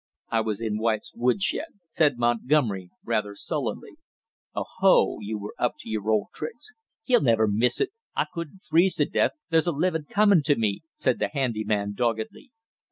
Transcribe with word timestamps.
"I 0.29 0.41
was 0.41 0.61
in 0.61 0.79
White's 0.79 1.13
woodshed," 1.13 1.75
said 1.87 2.17
Montgomery 2.17 2.89
rather 3.03 3.35
sullenly. 3.35 3.97
"Oh, 4.55 4.65
ho, 4.79 5.17
you 5.21 5.37
were 5.37 5.53
up 5.59 5.75
to 5.81 5.89
your 5.89 6.09
old 6.09 6.29
tricks!" 6.33 6.71
"He'll 7.03 7.21
never 7.21 7.47
miss 7.47 7.79
it; 7.79 7.91
I 8.15 8.25
couldn't 8.33 8.63
freeze 8.67 8.95
to 8.95 9.05
death; 9.05 9.33
there's 9.51 9.67
a 9.67 9.71
livin' 9.71 10.05
comin' 10.09 10.41
to 10.45 10.55
me," 10.55 10.81
said 10.95 11.19
the 11.19 11.29
handy 11.31 11.63
man 11.63 11.93
doggedly. 11.93 12.49